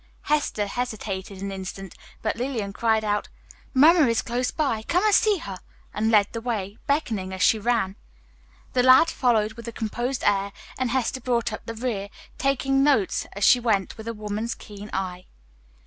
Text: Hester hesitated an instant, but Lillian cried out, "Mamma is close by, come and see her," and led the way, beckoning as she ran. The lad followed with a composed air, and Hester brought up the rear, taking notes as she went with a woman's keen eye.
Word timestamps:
Hester 0.23 0.65
hesitated 0.65 1.43
an 1.43 1.51
instant, 1.51 1.93
but 2.23 2.35
Lillian 2.35 2.73
cried 2.73 3.03
out, 3.03 3.29
"Mamma 3.71 4.07
is 4.07 4.23
close 4.23 4.49
by, 4.49 4.81
come 4.81 5.05
and 5.05 5.13
see 5.13 5.37
her," 5.37 5.59
and 5.93 6.09
led 6.09 6.25
the 6.33 6.41
way, 6.41 6.79
beckoning 6.87 7.31
as 7.31 7.43
she 7.43 7.59
ran. 7.59 7.95
The 8.73 8.81
lad 8.81 9.11
followed 9.11 9.53
with 9.53 9.67
a 9.67 9.71
composed 9.71 10.23
air, 10.23 10.53
and 10.75 10.89
Hester 10.89 11.21
brought 11.21 11.53
up 11.53 11.67
the 11.67 11.75
rear, 11.75 12.09
taking 12.39 12.83
notes 12.83 13.27
as 13.33 13.43
she 13.43 13.59
went 13.59 13.95
with 13.95 14.07
a 14.07 14.13
woman's 14.15 14.55
keen 14.55 14.89
eye. 14.91 15.25